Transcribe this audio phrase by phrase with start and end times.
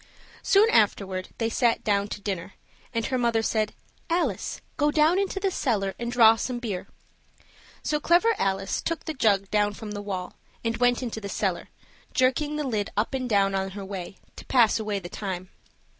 [0.41, 2.53] Soon afterward they sat down to dinner,
[2.91, 3.75] and her mother said,
[4.09, 6.87] "Alice, go down into the cellar and draw some beer."
[7.83, 10.33] So Clever Alice took the jug down from the wall,
[10.65, 11.69] and went into the cellar,
[12.15, 15.51] jerking the lid up and down on her way, to pass away the time.